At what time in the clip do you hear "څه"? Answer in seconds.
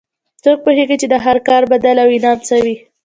2.47-2.55